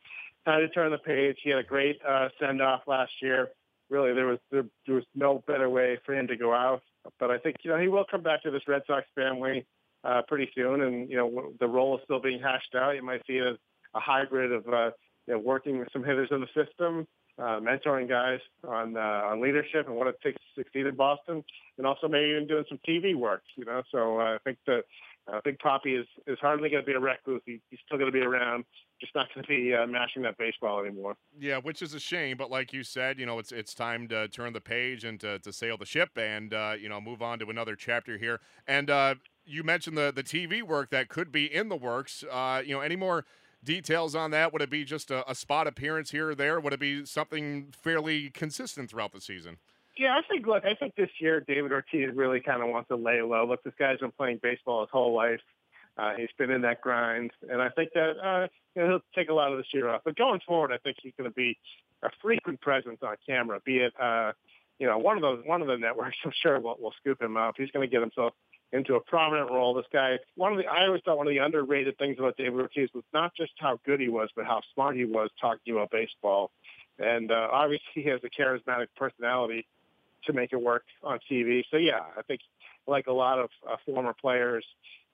time 0.46 0.62
to 0.62 0.70
turn 0.70 0.92
the 0.92 1.00
page." 1.00 1.38
He 1.44 1.50
had 1.50 1.60
a 1.60 1.64
great 1.64 2.00
uh, 2.08 2.30
send 2.40 2.62
off 2.62 2.84
last 2.88 3.12
year 3.22 3.50
really 3.92 4.14
there 4.14 4.26
was 4.26 4.40
there, 4.50 4.64
there 4.88 4.96
was 4.96 5.04
no 5.14 5.44
better 5.46 5.70
way 5.70 6.00
for 6.06 6.16
him 6.16 6.28
to 6.28 6.36
go 6.36 6.54
out. 6.54 6.82
But 7.20 7.30
I 7.30 7.38
think 7.38 7.58
you 7.64 7.70
know 7.70 7.78
he 7.78 7.88
will 7.88 8.06
come 8.10 8.24
back 8.24 8.42
to 8.44 8.52
this 8.52 8.64
Red 8.68 8.82
Sox 8.88 9.06
family 9.14 9.66
uh, 10.04 10.22
pretty 10.28 10.50
soon, 10.56 10.82
and 10.82 11.10
you 11.10 11.18
know 11.18 11.52
the 11.60 11.68
role 11.68 11.98
is 11.98 12.04
still 12.06 12.22
being 12.22 12.42
hashed 12.42 12.74
out. 12.76 12.96
You 12.96 13.04
might 13.04 13.22
see 13.28 13.34
it 13.34 13.46
as 13.46 13.58
a 13.94 14.00
hybrid 14.00 14.52
of 14.52 14.68
uh, 14.68 14.92
you 15.28 15.34
know, 15.34 15.40
working 15.40 15.78
with 15.78 15.90
some 15.94 16.04
hitters 16.04 16.30
in 16.32 16.42
the 16.42 16.66
system, 16.66 17.06
uh, 17.42 17.60
mentoring 17.60 18.08
guys 18.08 18.40
on 18.68 18.96
uh, 18.96 19.00
on 19.00 19.42
leadership 19.42 19.88
and 19.88 19.96
what 19.96 20.08
it 20.08 20.16
takes 20.24 20.38
to 20.38 20.62
succeed 20.64 20.86
in 20.86 20.96
Boston, 20.96 21.44
and 21.78 21.88
also 21.88 22.08
maybe 22.08 22.30
even 22.30 22.48
doing 22.48 22.66
some 22.70 22.80
TV 22.88 23.16
work. 23.16 23.42
You 23.56 23.66
know, 23.66 23.82
so 23.92 24.20
uh, 24.20 24.36
I 24.36 24.38
think 24.44 24.60
that 24.68 24.84
I 25.28 25.40
think 25.42 25.60
Papi 25.60 26.00
is 26.00 26.08
is 26.28 26.38
hardly 26.40 26.70
going 26.70 26.84
to 26.84 26.86
be 26.86 26.94
a 26.94 27.00
recluse. 27.00 27.42
He, 27.46 27.60
he's 27.70 27.80
still 27.86 27.98
going 27.98 28.12
to 28.12 28.18
be 28.18 28.24
around, 28.24 28.66
just 29.00 29.16
not 29.16 29.28
going 29.34 29.44
to 29.44 29.48
be 29.48 29.74
uh, 29.74 29.88
mashing 29.88 30.24
that 30.24 30.38
baseball 30.38 30.82
anymore. 30.82 31.16
Yeah, 31.40 31.58
which 31.58 31.82
is 31.82 31.94
a 31.94 32.00
shame. 32.00 32.38
But 32.38 32.52
like 32.52 32.74
you 32.74 32.84
said, 32.84 33.20
you 33.20 33.26
know, 33.26 33.40
it's 33.40 33.52
it's 33.52 33.74
time 33.74 34.08
to 34.10 34.28
turn 34.28 34.54
the 34.54 34.62
page 34.62 35.04
and 35.04 35.20
to, 35.22 35.40
to 35.40 35.52
sail 35.54 35.78
the 35.78 35.86
ship 35.86 36.18
and 36.18 36.54
uh, 36.54 36.76
you 36.80 36.90
know 36.90 37.02
move 37.02 37.22
on 37.22 37.40
to 37.40 37.50
another 37.50 37.76
chapter 37.76 38.18
here. 38.18 38.40
And 38.68 38.90
uh, 38.90 39.16
you 39.46 39.64
mentioned 39.64 39.98
the 39.98 40.12
the 40.16 40.24
TV 40.24 40.62
work 40.62 40.90
that 40.92 41.10
could 41.10 41.32
be 41.32 41.54
in 41.54 41.70
the 41.70 41.78
works. 41.78 42.24
Uh, 42.30 42.62
you 42.66 42.76
know, 42.76 42.82
any 42.82 42.96
more 42.96 43.26
details 43.64 44.16
on 44.16 44.32
that? 44.32 44.54
Would 44.54 44.62
it 44.62 44.70
be 44.70 44.84
just 44.84 45.12
a, 45.12 45.30
a 45.30 45.36
spot 45.36 45.68
appearance 45.68 46.12
here 46.12 46.30
or 46.30 46.36
there? 46.36 46.60
Would 46.60 46.74
it 46.74 46.80
be 46.80 47.06
something 47.06 47.74
fairly 47.82 48.30
consistent 48.30 48.90
throughout 48.90 49.14
the 49.14 49.22
season? 49.22 49.58
Yeah, 49.98 50.18
I 50.18 50.22
think. 50.28 50.48
Look, 50.48 50.66
I 50.66 50.74
think 50.76 50.96
this 50.96 51.10
year 51.20 51.42
David 51.42 51.72
Ortiz 51.72 52.10
really 52.16 52.40
kind 52.40 52.62
of 52.62 52.70
wants 52.70 52.88
to 52.90 52.96
lay 52.96 53.22
low. 53.22 53.46
Look, 53.46 53.64
this 53.64 53.74
guy's 53.78 54.00
been 54.00 54.12
playing 54.12 54.40
baseball 54.42 54.82
his 54.82 54.90
whole 54.92 55.14
life. 55.14 55.42
Uh, 55.98 56.14
he's 56.18 56.30
been 56.38 56.50
in 56.50 56.62
that 56.62 56.82
grind, 56.82 57.32
and 57.50 57.62
I 57.62 57.70
think 57.70 57.92
that 57.94 58.18
uh, 58.18 58.48
you 58.76 58.82
know, 58.82 58.88
he'll 58.88 59.02
take 59.14 59.30
a 59.30 59.34
lot 59.34 59.52
of 59.52 59.58
this 59.58 59.68
year 59.74 59.90
off. 59.90 60.02
But 60.06 60.16
going 60.16 60.40
forward, 60.48 60.72
I 60.72 60.78
think 60.78 60.98
he's 61.04 61.14
going 61.18 61.30
to 61.30 61.36
be 61.36 61.58
a 62.02 62.10
frequent 62.22 62.62
presence 62.62 63.00
on 63.04 63.16
camera. 63.28 63.60
Be 63.66 63.80
it, 63.80 63.94
uh, 64.00 64.32
you 64.80 64.88
know, 64.88 64.98
one 64.98 65.18
of 65.18 65.22
those 65.22 65.44
one 65.46 65.62
of 65.62 65.68
the 65.68 65.78
networks. 65.78 66.18
I'm 66.26 66.32
sure 66.42 66.60
will, 66.60 66.78
will 66.80 66.94
scoop 67.00 67.22
him 67.22 67.36
up. 67.36 67.56
He's 67.58 67.72
going 67.72 67.88
to 67.88 67.92
get 67.92 68.02
himself 68.02 68.34
into 68.74 68.96
a 68.96 69.00
prominent 69.00 69.50
role. 69.50 69.74
This 69.74 69.86
guy, 69.92 70.18
one 70.36 70.54
of 70.54 70.58
the 70.58 70.66
I 70.66 70.86
always 70.86 71.02
thought 71.04 71.18
one 71.18 71.28
of 71.28 71.34
the 71.34 71.40
underrated 71.40 71.98
things 71.98 72.18
about 72.20 72.38
David 72.38 72.60
Ortiz 72.60 72.90
was 72.94 73.04
not 73.14 73.36
just 73.36 73.52
how 73.58 73.80
good 73.86 74.00
he 74.00 74.10
was, 74.10 74.30
but 74.36 74.46
how 74.46 74.62
smart 74.74 74.96
he 74.96 75.06
was 75.06 75.30
talking 75.40 75.74
about 75.74 75.92
baseball. 75.92 76.52
And 77.00 77.32
uh, 77.32 77.48
obviously, 77.52 78.04
he 78.04 78.04
has 78.04 78.22
a 78.24 78.30
charismatic 78.30 78.88
personality 78.96 79.66
to 80.26 80.34
make 80.34 80.54
it 80.54 80.62
work 80.62 80.84
on 81.04 81.20
TV. 81.30 81.64
So 81.72 81.78
yeah, 81.78 82.02
I 82.18 82.22
think 82.22 82.42
like 82.88 83.08
a 83.08 83.14
lot 83.14 83.40
of 83.40 83.50
uh, 83.70 83.76
former 83.86 84.14
players, 84.14 84.66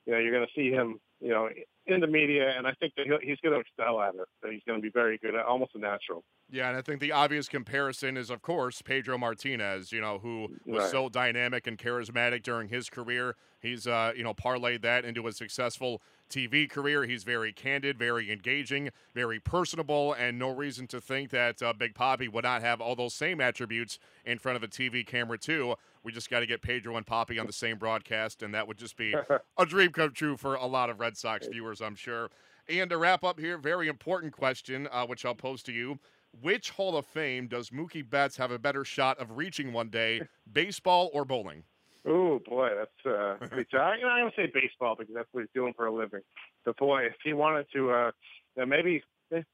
you 0.05 0.13
know, 0.13 0.19
you're 0.19 0.33
going 0.33 0.45
to 0.45 0.53
see 0.53 0.71
him, 0.71 0.99
you 1.19 1.29
know, 1.29 1.49
in 1.87 1.99
the 2.01 2.07
media, 2.07 2.53
and 2.55 2.67
I 2.67 2.73
think 2.79 2.93
that 2.95 3.05
he's 3.21 3.37
going 3.41 3.55
to 3.55 3.61
excel 3.61 4.01
at 4.01 4.13
it. 4.15 4.51
He's 4.51 4.61
going 4.67 4.79
to 4.79 4.81
be 4.81 4.91
very 4.91 5.17
good, 5.17 5.35
at, 5.35 5.45
almost 5.45 5.71
a 5.75 5.79
natural. 5.79 6.23
Yeah, 6.49 6.69
and 6.69 6.77
I 6.77 6.81
think 6.81 6.99
the 6.99 7.11
obvious 7.11 7.47
comparison 7.47 8.17
is, 8.17 8.29
of 8.29 8.41
course, 8.41 8.81
Pedro 8.81 9.17
Martinez. 9.17 9.91
You 9.91 10.01
know, 10.01 10.19
who 10.19 10.49
was 10.65 10.83
right. 10.83 10.91
so 10.91 11.09
dynamic 11.09 11.65
and 11.65 11.77
charismatic 11.77 12.43
during 12.43 12.69
his 12.69 12.89
career. 12.89 13.35
He's, 13.59 13.87
uh, 13.87 14.13
you 14.15 14.23
know, 14.23 14.33
parlayed 14.33 14.81
that 14.83 15.03
into 15.03 15.27
a 15.27 15.31
successful 15.31 16.01
TV 16.29 16.69
career. 16.69 17.05
He's 17.05 17.23
very 17.23 17.53
candid, 17.53 17.97
very 17.97 18.31
engaging, 18.31 18.89
very 19.15 19.39
personable, 19.39 20.13
and 20.13 20.37
no 20.37 20.49
reason 20.49 20.87
to 20.87 21.01
think 21.01 21.31
that 21.31 21.61
uh, 21.61 21.73
Big 21.73 21.93
Papi 21.93 22.31
would 22.31 22.43
not 22.43 22.61
have 22.61 22.81
all 22.81 22.95
those 22.95 23.13
same 23.13 23.41
attributes 23.41 23.97
in 24.25 24.37
front 24.37 24.57
of 24.57 24.63
a 24.63 24.67
TV 24.67 25.05
camera 25.05 25.37
too. 25.37 25.75
We 26.03 26.11
just 26.11 26.29
got 26.29 26.41
to 26.41 26.45
get 26.45 26.61
Pedro 26.61 26.95
and 26.97 27.05
Papi 27.05 27.39
on 27.39 27.47
the 27.47 27.53
same 27.53 27.77
broadcast, 27.77 28.43
and 28.43 28.53
that 28.53 28.67
would 28.67 28.77
just 28.77 28.95
be 28.95 29.15
a 29.57 29.65
dream 29.65 29.91
come 29.91 30.11
true 30.11 30.37
for 30.37 30.55
a 30.55 30.65
lot 30.65 30.89
of 30.89 30.99
Red 31.07 31.15
Sox 31.15 31.47
viewers, 31.47 31.79
I'm 31.79 31.95
sure. 31.95 32.29
And 32.67 32.89
to 32.89 32.97
wrap 32.97 33.23
up 33.23 33.39
here, 33.39 33.57
very 33.57 33.87
important 33.87 34.33
question, 34.33 34.89
uh, 34.91 35.05
which 35.05 35.23
I'll 35.23 35.33
pose 35.33 35.63
to 35.63 35.71
you. 35.71 35.99
Which 36.41 36.69
Hall 36.69 36.97
of 36.97 37.05
Fame 37.05 37.47
does 37.47 37.69
Mookie 37.69 38.07
Betts 38.07 38.35
have 38.35 38.51
a 38.51 38.59
better 38.59 38.83
shot 38.83 39.17
of 39.19 39.37
reaching 39.37 39.71
one 39.71 39.87
day, 39.87 40.21
baseball 40.51 41.09
or 41.13 41.23
bowling? 41.23 41.63
Oh 42.05 42.41
boy, 42.45 42.71
that's 42.77 43.05
uh, 43.05 43.37
pretty 43.47 43.69
tough. 43.71 43.93
You 43.97 44.03
know, 44.03 44.09
I'm 44.09 44.25
gonna 44.25 44.31
say 44.35 44.51
baseball 44.53 44.97
because 44.99 45.15
that's 45.15 45.29
what 45.31 45.43
he's 45.43 45.49
doing 45.55 45.73
for 45.77 45.85
a 45.85 45.93
living. 45.93 46.19
But 46.65 46.75
boy, 46.75 47.03
if 47.03 47.15
he 47.23 47.31
wanted 47.31 47.67
to, 47.73 47.89
uh, 47.89 48.11
you 48.57 48.63
know, 48.63 48.65
maybe 48.65 49.01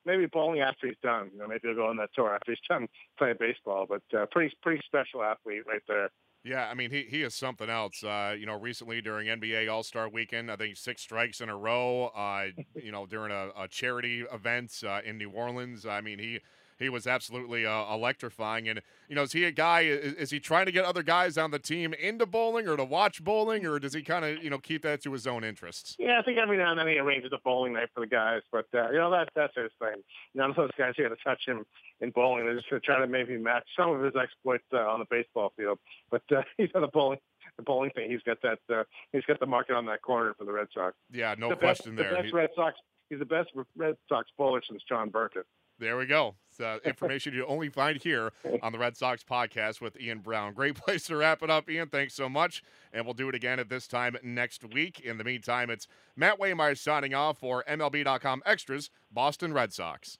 maybe 0.06 0.26
bowling 0.26 0.62
after 0.62 0.88
he's 0.88 0.98
done. 1.04 1.30
You 1.34 1.40
know, 1.40 1.48
maybe 1.48 1.62
he'll 1.66 1.76
go 1.76 1.88
on 1.88 1.98
that 1.98 2.10
tour 2.16 2.34
after 2.34 2.52
he's 2.52 2.68
done 2.68 2.88
playing 3.20 3.38
baseball. 3.40 3.86
But 3.88 4.02
uh, 4.18 4.26
pretty 4.32 4.56
pretty 4.64 4.82
special 4.88 5.22
athlete 5.22 5.68
right 5.68 5.84
there. 5.88 6.10
Yeah, 6.44 6.68
I 6.70 6.74
mean 6.74 6.92
he 6.92 7.04
he 7.04 7.22
is 7.24 7.34
something 7.34 7.70
else. 7.70 8.04
Uh, 8.04 8.36
you 8.38 8.46
know, 8.46 8.60
recently 8.60 9.02
during 9.02 9.30
NBA 9.30 9.68
All 9.70 9.82
Star 9.84 10.10
Weekend, 10.10 10.52
I 10.52 10.58
think 10.58 10.76
six 10.76 11.02
strikes 11.02 11.40
in 11.40 11.48
a 11.50 11.56
row. 11.56 12.08
Uh, 12.08 12.48
you 12.76 12.92
know, 12.92 13.06
during 13.06 13.32
a, 13.32 13.50
a 13.58 13.68
charity 13.70 14.22
event 14.32 14.74
uh, 14.86 15.00
in 15.06 15.18
New 15.18 15.30
Orleans. 15.30 15.86
I 15.86 16.02
mean 16.02 16.20
he 16.20 16.40
he 16.80 16.90
was 16.90 17.08
absolutely 17.08 17.66
uh, 17.66 17.94
electrifying. 17.94 18.68
And 18.70 18.82
you 19.08 19.16
know, 19.16 19.24
is 19.24 19.32
he 19.32 19.44
a 19.46 19.52
guy? 19.52 19.82
Is, 19.82 20.14
is, 20.14 20.30
he 20.32 20.40
trying 20.40 20.66
to 20.66 20.72
get 20.72 20.86
other 20.86 21.04
guys 21.04 21.38
on 21.38 21.52
the 21.52 21.60
team 21.60 21.94
into 21.94 22.26
bowling 22.26 22.68
or 22.68 22.78
to 22.78 22.84
watch 22.84 23.24
bowling, 23.24 23.66
or 23.66 23.80
does 23.80 23.94
he 23.94 24.02
kind 24.02 24.26
of 24.26 24.44
you 24.44 24.50
know 24.50 24.58
keep 24.58 24.84
that 24.84 25.02
to 25.04 25.12
his 25.12 25.28
own 25.28 25.44
interests? 25.44 25.96
Yeah, 26.00 26.20
I 26.20 26.24
think 26.24 26.38
every 26.38 26.58
now 26.58 26.72
and 26.72 26.80
then 26.80 26.88
he 26.88 26.98
arranges 26.98 27.32
a 27.34 27.40
bowling 27.44 27.74
night 27.74 27.90
for 27.94 28.02
the 28.02 28.08
guys, 28.08 28.42
but 28.52 28.66
uh, 28.74 28.90
you 28.92 28.98
know 28.98 29.12
that 29.12 29.30
that's 29.36 29.56
his 29.56 29.72
thing. 29.80 30.02
None 30.36 30.52
of 30.52 30.56
those 30.56 30.72
guys 30.78 30.94
here 30.98 31.10
to 31.10 31.16
touch 31.24 31.42
him 31.46 31.66
in 32.02 32.12
bowling. 32.12 32.46
They're 32.46 32.56
just 32.56 32.70
to 32.70 32.80
try 32.80 33.00
to 33.00 33.08
maybe 33.08 33.38
match 33.38 33.64
some 33.78 33.92
of 33.92 34.02
his 34.02 34.14
exploits 34.20 34.66
uh, 34.74 34.80
on 34.80 35.00
the 35.00 35.06
baseball 35.10 35.54
field, 35.58 35.80
but 36.12 36.24
uh, 36.32 36.42
you 36.58 36.68
know 36.74 36.82
the 36.82 36.88
bowling 36.88 37.20
the 37.58 37.64
bowling 37.64 37.92
thing. 37.92 38.10
He's 38.10 38.22
got 38.22 38.38
that. 38.42 38.60
Uh, 38.74 38.84
he's 39.12 39.24
got 39.26 39.40
the 39.40 39.46
market 39.46 39.76
on 39.76 39.86
that 39.88 40.02
corner 40.02 40.34
for 40.38 40.46
the 40.46 40.52
Red 40.52 40.68
Sox. 40.74 40.96
Yeah, 41.12 41.36
no 41.38 41.50
the 41.50 41.56
question 41.56 41.96
best, 41.96 42.04
there. 42.04 42.10
The 42.12 42.16
best 42.16 42.26
he, 42.28 42.32
Red 42.32 42.50
Sox. 42.56 42.76
He's 43.10 43.20
the 43.20 43.26
best 43.26 43.50
Red 43.76 43.96
Sox 44.10 44.30
bowler 44.38 44.62
since 44.68 44.82
John 44.88 45.10
Burkett. 45.10 45.46
There 45.84 45.98
we 45.98 46.06
go. 46.06 46.36
Uh, 46.64 46.78
information 46.86 47.34
you 47.34 47.46
only 47.46 47.68
find 47.68 48.02
here 48.02 48.32
on 48.62 48.72
the 48.72 48.78
Red 48.78 48.96
Sox 48.96 49.22
podcast 49.22 49.82
with 49.82 50.00
Ian 50.00 50.20
Browne. 50.20 50.54
Great 50.54 50.76
place 50.76 51.04
to 51.08 51.18
wrap 51.18 51.44
it 51.44 51.50
up, 51.50 51.70
Ian. 51.70 51.90
Thanks 51.90 52.14
so 52.14 52.30
much. 52.30 52.64
And 52.94 53.04
we'll 53.04 53.14
do 53.16 53.28
it 53.28 53.36
again 53.36 53.60
at 53.60 53.68
this 53.68 53.86
time 53.86 54.16
next 54.24 54.64
week. 54.64 55.02
In 55.02 55.18
the 55.18 55.26
meantime, 55.26 55.70
it's 55.70 55.88
Matt 56.16 56.40
Waymire 56.40 56.78
signing 56.78 57.14
off 57.14 57.40
for 57.40 57.66
MLB.com 57.68 58.44
Extras, 58.46 58.92
Boston 59.12 59.52
Red 59.52 59.74
Sox. 59.74 60.20